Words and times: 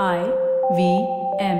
M. 0.00 1.56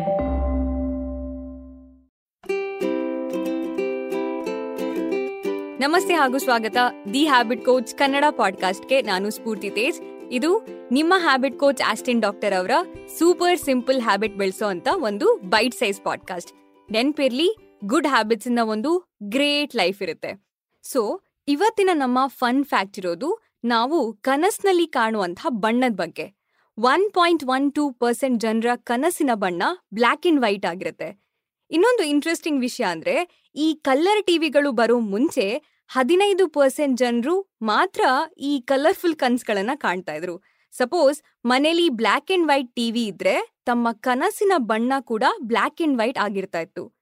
ನಮಸ್ತೆ 5.81 6.15
ಹಾಗೂ 6.15 6.39
ಸ್ವಾಗತ. 6.39 6.77
ದಿ 7.13 7.27
ಹ್ಯಾಬಿಟ್ 7.27 7.65
ಕೋಚ್ 7.65 7.95
ಕನ್ನಡ 7.95 8.25
ಪಾಡ್ಕಾಸ್ಟ್ಗೆ 8.31 9.03
ನಾನು 9.03 9.31
ಸ್ಫೂರ್ತಿ 9.31 9.71
ತೇಜ್. 9.71 10.01
ಇದು 10.31 10.67
ನಿಮ್ಮ 10.93 11.15
ಹ್ಯಾಬಿಟ್ 11.17 11.59
ಕೋಚ್ 11.59 11.83
ಆಸ್ಟಿನ್ 11.89 12.23
ಡಾಕ್ಟರ್ 12.23 12.59
ಅವರ 12.59 12.71
ಸೂಪರ್ 13.19 13.59
ಸಿಂಪಲ್ 13.59 14.03
ಹ್ಯಾಬಿಟ್ 14.03 14.37
ಬೆಳೆಸೋ 14.37 14.67
ಅಂತ 14.67 14.89
ಒಂದು 14.93 15.35
ಬೈಟ್ 15.35 15.75
ಸೈಜ್ 15.75 16.01
ಪಾಡ್ಕಾಸ್ಟ್. 16.05 16.53
ನೆನ್ಪಿರ್ಲಿ, 16.93 17.79
ಗುಡ್ 17.85 18.07
ಹ್ಯಾಬಿಟ್ಸ್ 18.07 18.49
ಇಂದ 18.49 18.59
ಒಂದು 18.63 19.17
ಗ್ರೇಟ್ 19.23 19.77
ಲೈಫ್ 19.77 20.03
ಇರುತ್ತೆ. 20.03 20.45
ಸೊ, 20.83 21.23
ಇವತ್ತಿನ 21.49 21.91
ನಮ್ಮ 21.93 22.19
ಫನ್ 22.27 22.65
ಫ್ಯಾಕ್ಟ್ 22.65 22.99
ಇರೋದು 22.99 23.39
ನಾವು 23.65 24.13
ಕನಸ್ನಲ್ಲಿ 24.13 24.87
ಕಾಣುವಂತಹ 24.87 25.47
ಬಣ್ಣದ 25.49 25.93
ಬಗ್ಗೆ. 25.93 26.42
One 26.79 27.13
point 27.13 27.45
one 27.45 27.75
two 27.75 27.93
percent 27.93 28.41
ಜನರ 28.41 28.67
ಕನಸಿನ 28.77 29.31
ಬಣ್ಣ 29.35 29.63
ಬ್ಲ್ಯಾಕ್ 29.95 30.27
ಅಂಡ್ 30.27 30.41
ವೈಟ್ 30.41 30.67
ಆಗಿರುತ್ತೆ. 30.67 31.23
ಇನ್ನೊಂದು 31.71 32.03
ಇಂಟ್ರೆಸ್ಟಿಂಗ್ 32.03 32.61
ವಿಷಯ 32.61 32.85
ಅಂದ್ರೆ, 32.85 33.47
ಈ 33.57 33.75
ಕಲ್ಲರ್ 33.75 34.27
ಟಿವಿಗಳು 34.27 34.73
ಬರೋ 34.73 34.99
ಮುಂಚೆ 34.99 35.63
ಹದಿನೈದು 35.89 36.49
ಪರ್ಸೆಂಟ್ 36.49 36.99
ಜನರು 36.99 37.57
ಮಾತ್ರ 37.63 38.03
ಈ 38.39 38.61
ಕಲರ್ಫುಲ್ 38.61 39.17
ಕನ್ಸ್ಗಳನ್ನ 39.17 39.71
ಕಾಣ್ತಾ 39.75 40.15
ಇದ್ರು. 40.15 40.43
ಸಪೋಸ್ 40.73 41.23
ಮನೇಲಿ 41.45 41.89
ಬ್ಲ್ಯಾಕ್ 41.89 42.33
ಅಂಡ್ 42.33 42.49
ವೈಟ್ 42.49 42.75
ಟಿವಿ 42.75 43.07
ಇದ್ರೆ 43.07 43.55
ತಮ್ಮ 43.65 43.89
ಕನಸಿನ 43.93 44.53
ಬಣ್ಣ 44.57 44.93
ಕೂಡ 45.01 45.25
ಬ್ಲ್ಯಾಕ್ 45.41 45.83
ಅಂಡ್ 45.83 45.99
ವೈಟ್ 45.99 46.19
ಆಗಿರ್ತಾ 46.19 46.61
ಇತ್ತು. 46.61 46.93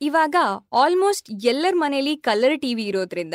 ಇವಾಗ 0.00 0.36
ಆಲ್ಮೋಸ್ಟ್ 0.72 1.30
ಎಲ್ಲರ 1.30 1.74
ಮನೇಲಿ 1.76 2.16
ಕಲರ್ 2.16 2.60
ಟಿವಿ 2.60 2.84
ಇರೋದ್ರಿಂದ 2.84 3.34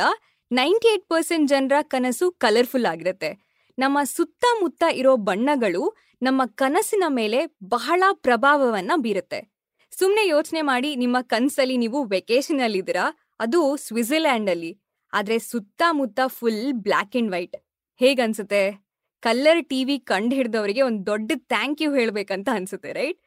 ನೈಂಟಿ 0.51 0.93
ಏಟ್ 0.93 1.09
ಪರ್ಸೆಂಟ್ 1.09 1.49
ಜನರ 1.49 1.73
ಕನಸು 1.81 2.31
ಕಲರ್ಫುಲ್ 2.31 2.85
ಆಗಿರುತ್ತೆ. 2.85 3.54
ನಮ್ಮ 3.77 3.97
ಸುತ್ತಮುತ್ತ 4.03 4.84
ಇರೋ 4.91 5.15
ಬಣ್ಣಗಳು 5.15 5.84
ನಮ್ಮ 6.21 6.41
ಕನಸಿನ 6.45 7.03
ಮೇಲೆ 7.07 7.39
ಬಹಳ 7.63 8.03
ಪ್ರಭಾವವನ್ನ 8.11 8.91
ಬೀರುತ್ತೆ. 8.95 9.39
ಸುಮ್ಮನೆ 9.91 10.27
ಯೋಚನೆ 10.27 10.61
ಮಾಡಿ 10.61 10.95
ನಿಮ್ಮ 10.95 11.17
ಕನಸಲ್ಲಿ 11.21 11.77
ನೀವು 11.77 12.03
ವೆಕೇಶನ್ 12.05 12.62
ಅಲ್ಲಿದ್ದೀರಾ 12.62 13.05
ಅದು 13.40 13.77
ಸ್ವಿಟ್ಜರ್ಲ್ಯಾಂಡ್ 13.77 14.49
ಅಲ್ಲಿ 14.49 14.71
ಆದ್ರೆ 15.13 15.40
ಸುತ್ತಮುತ್ತ 15.40 16.20
ಫುಲ್ 16.27 16.73
ಬ್ಲ್ಯಾಕ್ 16.73 17.15
ಅಂಡ್ 17.15 17.31
ವೈಟ್ 17.31 17.55
ಹೇಗನ್ಸುತ್ತೆ? 18.01 18.63
ಕಲ್ಲರ್ 19.23 19.70
ಟಿವಿ 19.70 19.99
ಕಂಡು 19.99 20.35
ಹಿಡಿದವರಿಗೆ 20.35 20.81
ಒಂದು 20.81 21.05
ದೊಡ್ಡ 21.05 21.31
ಥ್ಯಾಂಕ್ 21.35 21.81
ಯು 21.81 21.93
ಹೇಳ್ಬೇಕಂತ 21.93 22.49
ಅನ್ಸುತ್ತೆ 22.53 22.93
ರೈಟ್ 22.93 23.20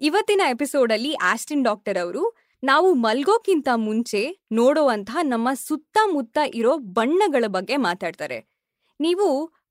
ಇವತ್ತಿನ 0.00 0.42
ಎಪಿಸೋಡ್ 0.50 0.92
ಅಲ್ಲಿ 0.92 1.14
ಆಸ್ಟಿನ್ 1.14 1.64
ಡಾಕ್ಟರ್ 1.64 1.98
ಅವರು, 1.98 2.22
ನಾವು 2.62 2.94
ಮಲ್ಗೋಕ್ಕಿಂತ 2.94 3.68
ಮುಂಚೆ 3.74 4.44
ನೋಡುವಂತಹ 4.52 5.16
ನಮ್ಮ 5.22 5.48
ಸುತ್ತಮುತ್ತ 5.54 6.38
ಇರೋ 6.54 6.76
ಬಣ್ಣಗಳ 6.76 7.44
ಬಗ್ಗೆ 7.46 7.76
ಮಾತಾಡ್ತಾರೆ. 7.76 8.38
ನೀವು 9.00 9.28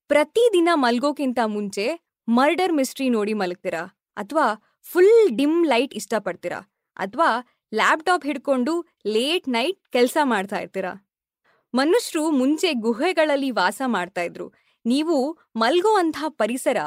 ಪ್ರತಿದಿನ 0.08 0.70
ಮಲ್ಗೋಕ್ಕಿಂತ 0.74 1.40
ಮುಂಚೆ 1.46 2.00
ಮರ್ಡರ್ 2.28 2.74
ಮಿಸ್ಟ್ರಿ 2.74 3.10
ನೋಡಿ 3.10 3.34
ಮಲಗ್ತೀರಾ? 3.34 4.04
ಅಥವಾ 4.18 4.76
ಫುಲ್ 4.82 5.38
ಡಿಮ್ 5.38 5.66
ಲೈಟ್ 5.66 5.94
ಇಷ್ಟಪಡ್ತೀರಾ? 5.94 6.60
ಅಥವಾ 6.98 7.58
ಲ್ಯಾಪ್ಟಾಪ್ 7.74 8.26
ಹಿಡ್ಕೊಂಡು 8.26 8.86
ಲೇಟ್ 9.06 9.50
ನೈಟ್ 9.50 9.92
ಕೆಲಸ 9.92 10.18
ಮಾಡ್ತಾ 10.24 10.58
ಇರ್ತೀರಾ? 10.58 11.08
ಮನುಷ್ಯರು 11.76 12.30
ಮುಂಚೆ 12.32 12.74
ಗುಹೆಗಳಲ್ಲಿ 12.74 13.52
ವಾಸ 13.52 13.82
ಮಾಡ್ತಾ 13.86 14.22
ಇದ್ರು. 14.22 14.54
ನೀವು 14.86 15.38
ಮಲ್ಗುವಂತಹ 15.56 16.26
ಪರಿಸರ 16.30 16.78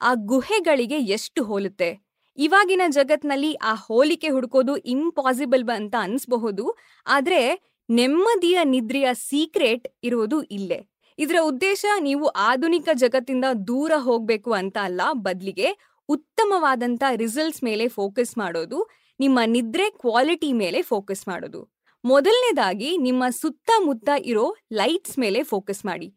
ಆ 0.00 0.14
ಗುಹೆಗಳಿಗೆ 0.14 0.98
ಎಷ್ಟು 0.98 1.44
ಹೋಲುತ್ತೆ? 1.44 1.98
ಇವಾಗಿನ 2.38 2.82
ಜಗತ್ನಲ್ಲಿ 2.88 3.54
ಆ 3.54 3.74
ಹೋಲಿಕೆ 3.74 4.28
ಹುಡುಕೋದು 4.28 4.76
ಇಂಪಾಸಿಬಲ್ 4.76 5.68
ಅಂತ 5.74 5.94
ಅನ್ಸ್ಬಹುದು. 6.00 6.76
ಆದ್ರೆ 7.06 7.60
ನೆಮ್ಮದಿಯ 7.90 8.58
ನಿದ್ರೆಯ 8.64 9.08
ಸೀಕ್ರೆಟ್ 9.12 9.88
ಇರೋದು 10.02 10.42
ಇಲ್ಲೇ. 10.42 10.95
ಇದರ 11.18 11.38
ಉದ್ದೇಶ 11.42 11.84
ನೀವು 12.00 12.26
ಆಧುನಿಕ 12.50 12.88
ಜಗತ್ತಿಂದ 12.92 13.46
ದೂರ 13.68 13.92
ಹೋಗಬೇಕು 13.98 14.50
ಅಂತ 14.52 14.76
ಅಲ್ಲ, 14.82 15.00
ಬದಲಿಗೆ 15.26 15.68
ಉತ್ತಮವಾದಂಥ 16.08 17.02
ರಿಸಲ್ಟ್ಸ್ 17.22 17.62
ಮೇಲೆ 17.64 17.88
ಫೋಕಸ್ 17.88 18.38
ಮಾಡೋದು, 18.38 18.78
ನಿಮ್ಮ 19.20 19.38
ನಿದ್ರೆ 19.46 19.86
ಕ್ವಾಲಿಟಿ 20.02 20.50
ಮೇಲೆ 20.52 20.82
ಫೋಕಸ್ 20.82 21.24
ಮಾಡೋದು. 21.28 21.60
ಮೊದಲನೇದಾಗಿ 22.04 22.90
ನಿಮ್ಮ 22.96 23.24
ಸುತ್ತಮುತ್ತ 23.40 24.08
ಇರೋ 24.22 24.46
ಲೈಟ್ಸ್ 24.72 25.18
ಮೇಲೆ 25.18 25.40
ಫೋಕಸ್ 25.42 25.82
ಮಾಡಿ. 25.84 26.08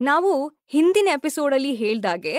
ನಾವು 0.00 0.32
ಹಿಂದಿನ 0.74 1.08
ಎಪಿಸೋಡಲ್ಲಿ 1.18 1.72
ಹೇಳ್ದಾಗೆ, 1.74 2.36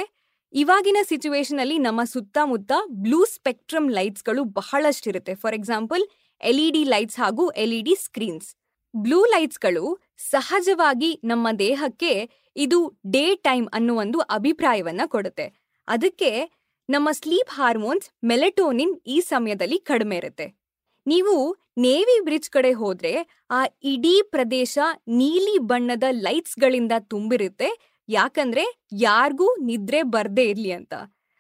ಇವಾಗಿನ 0.54 1.00
ಸಿಚುವೇಶನ್ 1.04 1.60
ಅಲ್ಲಿ 1.60 1.78
ನಮ್ಮ 1.78 2.02
ಸುತ್ತಮುತ್ತ 2.04 2.72
ಬ್ಲೂ 3.06 3.26
ಸ್ಪೆಕ್ಟ್ರಮ್ 3.26 3.90
ಲೈಟ್ಸ್ಗಳು 3.90 4.44
ಬಹಳಷ್ಟಿರುತ್ತೆ. 4.60 5.34
For 5.36 5.56
example 5.56 6.04
L 6.42 6.60
E 6.60 6.70
D 6.72 6.84
lights 6.94 7.20
ಹಾಗೂ 7.20 7.44
L 7.64 7.74
E 7.74 7.82
D 7.82 7.96
screens 8.08 8.48
blue 8.96 9.26
ಲೈಟ್ಸ್ಗಳು 9.26 10.00
ಸಹಜವಾಗಿ 10.18 11.22
ನಮ್ಮ 11.24 11.48
ದೇಹಕ್ಕೆ 11.60 12.30
ಇದು 12.56 13.00
ಡೇ 13.12 13.36
ಟೈಮ್ 13.36 13.68
ಅನ್ನೋ 13.74 13.96
ಒಂದು 13.96 14.20
ಅಭಿಪ್ರಾಯವನ್ನ 14.20 15.02
ಕೊಡುತ್ತೆ. 15.06 15.76
ಅದಕ್ಕೆ 15.88 16.62
ನಮ್ಮ 16.90 17.10
ಸ್ಲೀಪ್ 17.12 17.50
ಹಾರ್ಮೋನ್ಸ್ 17.50 18.10
ಮೆಲೆಟೋನಿನ್ 18.24 18.96
ಈ 19.08 19.20
ಸಮಯದಲ್ಲಿ 19.20 19.78
ಕಡಿಮೆ 19.80 20.18
ಇರುತ್ತೆ. 20.18 20.66
ನೀವು 21.08 21.58
ನೇವಿ 21.78 22.24
ಬ್ರಿಡ್ಜ್ 22.24 22.50
ಕಡೆ 22.50 22.72
ಹೋದ್ರೆ 22.72 23.44
ಆ 23.52 23.66
ಇಡೀ 23.84 24.22
ಪ್ರದೇಶ 24.22 24.80
ನೀಲಿ 25.08 25.60
ಬಣ್ಣದ 25.60 26.04
ಲೈಟ್ಸ್ಗಳಿಂದ 26.12 26.92
ತುಂಬಿರುತ್ತೆ. 27.00 28.00
ಯಾಕಂದ್ರೆ 28.10 28.88
ಯಾರಿಗೂ 28.92 29.56
ನಿದ್ರೆ 29.56 30.04
ಬರ್ದೇ 30.04 30.44
ಇರ್ಲಿ 30.44 30.72
ಅಂತ. 30.72 30.94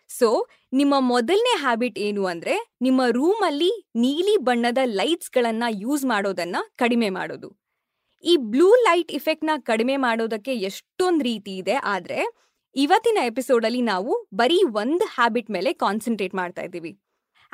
ಸೊ 0.09 0.47
ನಿಮ್ಮ 0.73 0.93
ಮೊದಲನೇ 0.99 1.57
ಹ್ಯಾಬಿಟ್ 1.59 1.99
ಏನು 1.99 2.25
ಅಂದ್ರೆ 2.25 2.75
ನಿಮ್ಮ 2.81 3.01
ರೂಮಲ್ಲಿ 3.11 3.71
ನೀಲಿ 3.95 4.37
ಬಣ್ಣದ 4.37 4.77
ಲೈಟ್ಸ್ಗಳನ್ನ 4.85 5.63
ಯೂಸ್ 5.69 6.05
ಮಾಡೋದನ್ನ 6.05 6.55
ಕಡಿಮೆ 6.77 7.09
ಮಾಡೋದು. 7.09 7.49
ಈ 8.23 8.37
ಬ್ಲೂ 8.37 8.75
ಲೈಟ್ 8.75 9.11
ಇಫೆಕ್ಟ್ನ 9.11 9.49
ಕಡಿಮೆ 9.57 9.97
ಮಾಡೋದಕ್ಕೆ 9.97 10.53
ಎಷ್ಟೊಂದು 10.55 11.23
ರೀತಿ 11.23 11.57
ಇದೆ 11.57 11.73
ಆದ್ರೆ 11.73 12.19
ಇವತ್ತಿನ 12.75 13.17
ಎಪಿಸೋಡ್ 13.23 13.65
ಅಲ್ಲಿ 13.65 13.81
ನಾವು 13.81 14.29
ಬರೀ 14.33 14.63
ಒಂದು 14.63 15.05
ಹ್ಯಾಬಿಟ್ 15.05 15.51
ಮೇಲೆ 15.51 15.73
ಕಾನ್ಸಂಟ್ರೇಟ್ 15.73 16.35
ಮಾಡ್ತಾ 16.35 16.61
ಇದ್ದೀವಿ. 16.61 17.01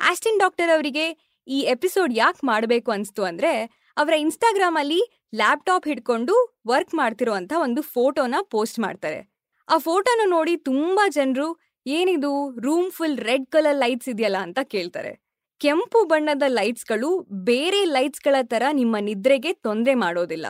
ಆಸ್ಟಿನ್ 0.00 0.38
ಡಾಕ್ಟರ್ 0.38 0.70
ಅವರಿಗೆ 0.70 1.04
ಈ 1.48 1.60
ಎಪಿಸೋಡ್ 1.60 2.12
ಯಾಕೆ 2.14 2.46
ಮಾಡಬೇಕು 2.46 2.90
ಅನ್ಸ್ತು 2.90 3.22
ಅಂದ್ರೆ 3.24 3.52
ಅವರ 3.96 4.12
ಇನ್ಸ್ಟಾಗ್ರಾಮ್ 4.12 4.76
ಅಲ್ಲಿ 4.76 5.00
ಲ್ಯಾಪ್ಟಾಪ್ 5.34 5.88
ಹಿಡ್ಕೊಂಡು 5.88 6.60
ವರ್ಕ್ 6.66 6.94
ಮಾಡ್ತಿರೋಂತ 6.94 7.52
ಒಂದು 7.56 7.82
ಫೋಟೋನ 7.82 8.34
ಪೋಸ್ಟ್ 8.50 8.78
ಮಾಡ್ತಾರೆ. 8.78 9.20
ಆ 9.68 9.78
ಫೋಟೋನ 9.78 10.20
ನೋಡಿ 10.26 10.56
ತುಂಬಾ 10.56 11.08
ಜನರು 11.08 11.48
ಏನಿದು? 11.86 12.32
Room 12.60 12.90
full 12.90 13.18
red 13.18 13.46
colour 13.46 13.76
lights 13.76 14.08
ಇದೆಯಲ್ಲ 14.08 14.36
ಅಂತ 14.36 14.58
ಕೇಳ್ತಾರೆ. 14.62 15.12
ಕೆಂಪು 15.60 16.04
ಬಣ್ಣದ 16.04 16.42
ಲೈಟ್ಸ್ಗಳು 16.48 17.10
ಬೇರೆ 17.44 17.84
ಲೈಟ್ಸ್ಗಳ 17.84 18.36
ತರ 18.42 18.62
ನಿಮ್ಮ 18.72 18.96
ನಿದ್ರೆಗೆ 19.00 19.52
ತೊಂದರೆ 19.52 19.94
ಮಾಡೋದಿಲ್ಲ. 19.94 20.46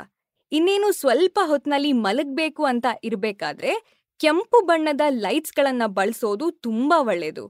ಇನ್ನೇನು 0.53 0.93
ಸ್ವಲ್ಪ 0.93 1.38
ಹೊತ್ತಿನಲ್ಲಿ 1.43 1.93
ಮಲಗಬೇಕು 1.93 2.65
ಅಂತ 2.65 2.87
ಇರಬೇಕಾದ್ರೆ 3.04 3.72
ಕೆಂಪು 4.20 4.60
ಬಣ್ಣದ 4.60 5.00
ಲೈಟ್ಸ್ಗಳನ್ನ 5.09 5.82
ಬಳಸೋದು 5.87 6.50
ತುಂಬಾ 6.50 6.98
ಒಳ್ಳೇದು. 7.03 7.44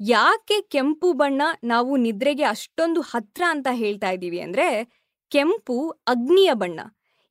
ಯಾಕೆ 0.00 0.60
ಕೆಂಪು 0.60 1.12
ಬಣ್ಣ 1.12 1.42
ನಾವು 1.64 1.96
ನಿದ್ರೆಗೆ 1.96 2.42
ಅಷ್ಟೊಂದು 2.44 3.00
ಹತ್ರ 3.00 3.42
ಅಂತ 3.48 3.68
ಹೇಳ್ತಾ 3.72 4.10
ಇದ್ದೀವಿ 4.10 4.40
ಅಂದ್ರೆ 4.40 4.66
ಕೆಂಪು 5.32 5.76
ಅಗ್ನಿಯ 6.08 6.50
ಬಣ್ಣ. 6.54 6.80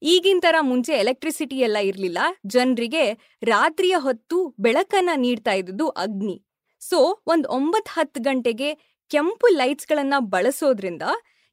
ಈಗಿನ 0.01 0.39
ತರ 0.41 0.56
ಮುಂಚೆ 0.62 0.94
ಎಲೆಕ್ಟ್ರಿಸಿಟಿ 0.94 1.59
ಎಲ್ಲ 1.59 1.78
ಇರ್ಲಿಲ್ಲ. 1.78 2.17
ಜನರಿಗೆ 2.45 3.35
ರಾತ್ರಿಯ 3.44 3.95
ಹೊತ್ತು 3.97 4.56
ಬೆಳಕನ್ನ 4.59 5.09
ನೀಡ್ತಾ 5.16 5.53
ಇದ್ದುದು 5.53 5.88
ಅಗ್ನಿ. 5.88 6.44
ಸೊ 6.79 7.23
ಒಂದ್ 7.28 7.47
ಒಂಬತ್ 7.47 7.89
ಹತ್ತು 7.89 8.22
ಗಂಟೆಗೆ 8.22 8.75
ಕೆಂಪು 9.09 9.47
ಲೈಟ್ಸ್ಗಳನ್ನ 9.47 10.13
ಬಳಸೋದ್ರಿಂದ 10.19 11.01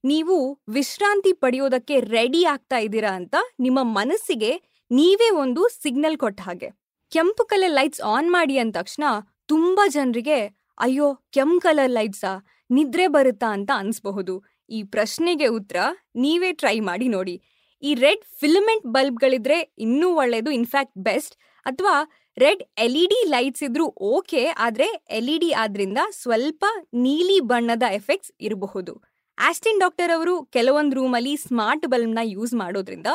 ನೀವು 0.04 0.62
ವಿಶ್ರಾಂತಿ 0.68 1.32
ಪಡೆಯೋದಕ್ಕೆ 1.32 2.00
ರೆಡಿ 2.00 2.44
ಆಗ್ತಾ 2.44 2.78
ಇದ್ದೀರಾ 2.78 3.10
ಅಂತ 3.10 3.34
ನಿಮ್ಮ 3.60 3.78
ಮನಸ್ಸಿಗೆ 3.82 4.52
ನೀವೇ 4.90 5.30
ಒಂದು 5.30 5.68
ಸಿಗ್ನಲ್ 5.68 6.18
ಕೊಟ್ಟ 6.18 6.40
ಹಾಗೆ. 6.40 6.68
ಕೆಂಪು 7.10 7.44
ಕಲರ್ 7.44 7.72
ಲೈಟ್ಸ್ 7.72 8.00
ಆನ್ 8.00 8.30
ಮಾಡಿ 8.30 8.58
ಅಂದ 8.58 8.76
ತಕ್ಷಣ 8.76 9.04
ತುಂಬಾ 9.46 9.86
ಜನರಿಗೆ, 9.88 10.38
ಅಯ್ಯೋ, 10.78 11.14
ಕೆಂಪ್ 11.14 11.62
ಕಲರ್ 11.62 11.90
ಲೈಟ್ಸಾ 11.90 12.46
ನಿದ್ರೆ 12.70 13.06
ಬರುತ್ತಾ 13.06 13.52
ಅಂತ 13.52 13.70
ಅನ್ಸ್ಬಹುದು. 13.74 14.44
ಈ 14.70 14.82
ಪ್ರಶ್ನೆಗೆ 14.82 15.46
ಉತ್ತರ 15.46 15.76
ನೀವೇ 16.16 16.52
ಟ್ರೈ 16.52 16.80
ಮಾಡಿ 16.80 17.08
ನೋಡಿ. 17.08 17.42
ಈ 17.82 17.90
ರೆಡ್ 18.04 18.22
ಫಿಲಮೆಂಟ್ 18.40 18.86
ಬಲ್ಬ್ಗಳಿದ್ರೆ 18.96 19.58
ಇನ್ನೂ 19.84 20.08
ಒಳ್ಳೇದು 20.22 20.50
ಇನ್ಫ್ಯಾಕ್ಟ್ 20.58 20.96
ಬೆಸ್ಟ್. 21.08 21.34
ಅಥವಾ 21.66 21.94
red 22.36 22.62
L 22.84 22.96
E 23.02 23.04
D 23.12 23.20
lights 23.34 23.62
ಇದ್ರೂ 23.68 23.86
ಓಕೆ, 24.14 24.42
ಆದ್ರೆ 24.64 24.88
ಎಲ್ 25.18 25.30
ಇ 25.34 25.36
ಡಿ 25.44 25.50
ಆದ್ರಿಂದ 25.62 26.00
ಸ್ವಲ್ಪ 26.22 26.64
ನೀಲಿ 27.04 27.38
ಬಣ್ಣದ 27.52 27.84
ಎಫೆಕ್ಟ್ಸ್ 27.98 28.32
ಇರಬಹುದು. 28.46 28.92
ಆಸ್ಟಿನ್ 29.38 29.82
ಡಾಕ್ಟರ್ 29.84 30.12
ಅವರು 30.16 30.34
ಕೆಲವೊಂದು 30.56 30.96
ರೂಮಲ್ಲಿ 31.00 31.34
ಸ್ಮಾರ್ಟ್ 31.46 31.86
ಬಲ್ಬ್ನ 31.92 32.22
ಯೂಸ್ 32.36 32.54
ಮಾಡೋದ್ರಿಂದ 32.62 33.10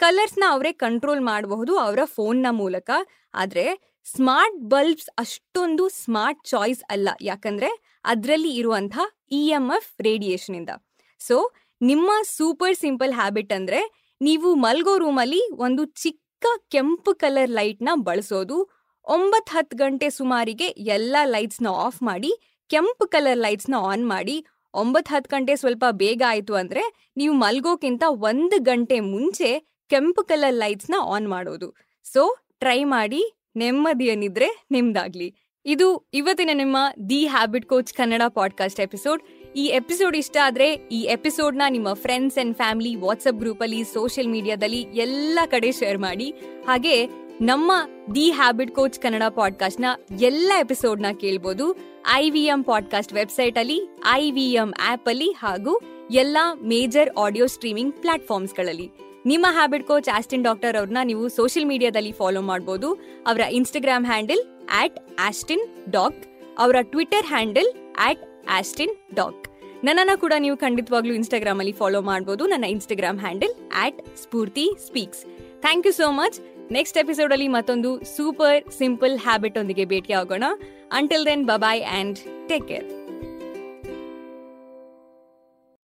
ಕಲರ್ಸ್ನ 0.00 0.44
ಅವರೇ 0.54 0.72
ಕಂಟ್ರೋಲ್ 0.84 1.22
ಮಾಡಬಹುದು 1.30 1.74
ಅವರ 1.84 2.00
ಫೋನ್ನ 2.16 2.46
ಮೂಲಕ. 2.60 2.88
ಆದ್ರೆ 3.34 3.66
ಸ್ಮಾರ್ಟ್ 4.06 4.58
ಬಲ್ಬ್ಸ್ 4.72 5.10
ಅಷ್ಟೊಂದು 5.18 5.84
ಸ್ಮಾರ್ಟ್ 6.02 6.42
ಚಾಯ್ಸ್ 6.50 6.82
ಅಲ್ಲ, 6.94 7.08
ಯಾಕಂದ್ರೆ 7.30 7.70
ಅದರಲ್ಲಿ 8.04 8.50
ಇರುವಂತಹ 8.60 9.06
ಇ 9.38 9.42
ಎಂ 9.58 9.66
ಎಫ್ 9.78 9.92
ರೇಡಿಯೇಷನ್ 10.08 10.56
ಇಂದ 10.60 10.72
ಸೊ, 11.20 11.36
ನಿಮ್ಮ 11.80 12.10
ಸೂಪರ್ 12.36 12.76
ಸಿಂಪಲ್ 12.84 13.14
ಹ್ಯಾಬಿಟ್ 13.20 13.52
ಅಂದ್ರೆ 13.58 13.80
ನೀವು 14.20 14.54
ಮಲ್ಗೋ 14.54 14.98
ರೂಮಲ್ಲಿ 14.98 15.42
ಒಂದು 15.56 15.84
ಚಿಕ್ಕ 15.84 16.46
ಕೆಂಪು 16.70 17.14
ಕಲರ್ 17.14 17.50
ಲೈಟ್ನ 17.50 17.88
ಬಳಸೋದು. 17.94 18.70
ಒಂಬತ್ 19.04 19.50
ಹತ್ತು 19.50 19.76
ಗಂಟೆ 19.76 20.10
ಸುಮಾರಿಗೆ 20.10 20.66
ಎಲ್ಲ 20.66 21.16
ಲೈಟ್ಸ್ನ 21.24 21.66
ಆಫ್ 21.70 22.02
ಮಾಡಿ, 22.02 22.60
ಕೆಂಪು 22.68 23.06
ಕಲರ್ 23.06 23.38
ಲೈಟ್ಸ್ನ 23.38 23.74
ಆನ್ 23.78 24.08
ಮಾಡಿ, 24.08 24.46
ಒಂಬತ್ತು 24.74 25.14
ಹತ್ತು 25.14 25.36
ಗಂಟೆ 25.36 25.56
ಸ್ವಲ್ಪ 25.56 25.84
ಬೇಗ 25.90 26.22
ಆಯ್ತು 26.28 26.54
ಅಂದ್ರೆ 26.54 27.12
ನೀವು 27.16 27.34
ಮಲ್ಗೋಕ್ಕಿಂತ 27.34 28.02
ಒಂದು 28.06 28.62
ಗಂಟೆ 28.62 29.00
ಮುಂಚೆ 29.00 29.76
ಕೆಂಪು 29.88 30.24
ಕಲರ್ 30.24 30.54
ಲೈಟ್ಸ್ನ 30.54 30.94
ಆನ್ 31.02 31.28
ಮಾಡೋದು. 31.28 31.74
ಸೊ, 32.12 32.36
ಟ್ರೈ 32.58 32.84
ಮಾಡಿ 32.84 33.32
ನೆಮ್ಮದಿಯ 33.56 34.14
ನಿದ್ರೆ 34.14 34.66
ನಿಮ್ದಾಗ್ಲಿ. 34.70 35.34
ಇದು 35.64 36.08
ಇವತ್ತಿನ 36.14 36.50
ನಿಮ್ಮ 36.52 36.76
the 37.10 37.26
habit 37.26 37.66
coach 37.66 37.94
Kannada 37.94 38.22
podcast 38.28 38.80
episode. 38.80 39.22
ಈ 39.56 39.66
ಎಪಿಸೋಡ್ 39.66 40.16
ಇಷ್ಟ 40.16 40.36
ಆದ್ರೆ 40.42 40.72
ಈ 40.72 41.00
ಎಪಿಸೋಡ್ನ 41.00 41.62
ನಿಮ್ಮ 41.68 41.92
ಫ್ರೆಂಡ್ಸ್ 41.92 42.38
ಅಂಡ್ 42.38 42.56
ಫ್ಯಾಮಿಲಿ 42.56 42.94
ವಾಟ್ಸ್ಆಪ್ 42.94 43.36
ಗ್ರೂಪಲ್ಲಿ 43.36 43.84
ಸೋಷಿಯಲ್ 43.84 44.28
ಮೀಡಿಯಾದಲ್ಲಿ 44.28 44.80
ಎಲ್ಲ 44.80 45.38
ಕಡೆ 45.46 45.72
ಶೇರ್ 45.72 45.98
ಮಾಡಿ. 45.98 46.34
ಹಾಗೆ 46.66 47.06
ನಮ್ಮ 47.40 47.72
ದಿ 48.14 48.30
ಹ್ಯಾಬಿಟ್ 48.30 48.70
ಕೋಚ್ 48.70 49.00
ಕನ್ನಡ 49.00 49.22
ಪಾಡ್ಕಾಸ್ಟ್ನ 49.28 49.84
ಎಲ್ಲ 50.20 50.52
ಎಪಿಸೋಡ್ನ 50.60 51.06
ಕೇಳ್ಬೋದು. 51.20 51.76
I 52.14 52.30
V 52.30 52.44
M 52.44 52.64
podcast 52.64 53.12
website 53.12 53.58
ಅಲ್ಲಿ 53.58 53.80
ಐ 54.12 54.30
ವಿ 54.30 54.52
ಎಂ 54.52 54.74
ಆಪ್ 54.88 55.08
ಅಲ್ಲಿ 55.08 55.30
ಹಾಗೂ 55.30 55.80
ಎಲ್ಲಾ 56.10 56.54
ಮೇಜರ್ 56.54 57.10
ಆಡಿಯೋ 57.18 57.46
ಸ್ಟ್ರೀಮಿಂಗ್ 57.46 57.94
ಪ್ಲಾಟ್ಫಾರ್ಮ್ಸ್ಗಳಲ್ಲಿ. 57.94 58.90
ನಿಮ್ಮ 59.26 59.46
ಹ್ಯಾಬಿಟ್ 59.50 59.86
ಕೋಚ್ 59.86 60.08
ಆಸ್ಟಿನ್ 60.08 60.44
ಡಾಕ್ಟರ್ 60.44 60.76
ಅವ್ರನ್ನ 60.76 60.98
ನೀವು 61.04 61.28
ಸೋಷಿಯಲ್ 61.28 61.68
ಮೀಡಿಯಾದಲ್ಲಿ 61.68 62.12
ಫಾಲೋ 62.12 62.40
ಮಾಡಬಹುದು 62.40 62.92
ಅವರ 63.26 63.40
Instagram 63.40 64.06
handle 64.06 64.44
at 64.72 64.98
Austin 65.18 65.92
doc 65.92 66.22
ಅವರ 66.58 66.76
Twitter 66.82 67.26
handle 67.26 67.72
at 67.98 68.35
Austin 68.48 68.94
doc 69.14 69.44
ನನ್ನನ್ನು 69.84 70.20
ಕೂಡ 70.20 70.32
ನೀವು 70.38 70.56
ಖಂಡಿತವಾಗ್ಲೂ 70.56 71.14
ಇನ್ಸ್ಟಾಗ್ರಾಮ್ 71.14 71.60
ಅಲ್ಲಿ 71.60 71.72
ಫಾಲೋ 71.72 72.00
ಮಾಡಬಹುದು 72.02 72.46
ನನ್ನ 72.46 72.64
Instagram 72.64 73.18
handle 73.18 73.54
at 73.76 74.00
Spoorthi 74.16 74.66
speaks 74.86 75.22
thank 75.60 75.86
you 75.86 75.92
so 75.92 76.10
much 76.12 76.38
next 76.72 76.98
episode 76.98 77.32
ಅಲ್ಲಿ 77.32 77.48
ಮತ್ತೊಂದು 77.48 78.04
ಸೂಪರ್ 78.16 78.72
ಸಿಂಪಲ್ 78.72 79.18
ಹ್ಯಾಬಿಟ್ 79.18 79.58
ಒಂದಿಗೆ 79.58 79.84
ಭೇಟಿ 79.84 80.12
ಆಗೋಣ 80.12 80.44
until 80.92 81.26
then 81.26 81.44
bye bye 81.44 81.82
and 82.00 82.18
take 82.48 82.68
care 82.68 82.95